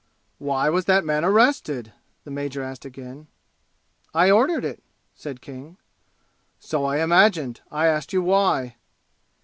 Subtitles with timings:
[0.39, 1.93] "Why was that man arrested?"
[2.23, 3.27] the major asked again.
[4.15, 4.81] "I ordered it,"
[5.13, 5.77] said King.
[6.59, 7.61] "So I imagined.
[7.69, 8.77] I asked you why."